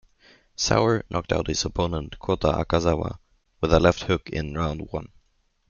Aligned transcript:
Souwer 0.55 1.03
knocked 1.11 1.31
out 1.31 1.45
his 1.45 1.63
opponent, 1.63 2.17
Kota 2.17 2.47
Okazawa, 2.53 3.19
with 3.61 3.71
a 3.71 3.79
left 3.79 4.05
hook 4.05 4.31
in 4.31 4.55
round 4.55 4.87
one. 4.89 5.09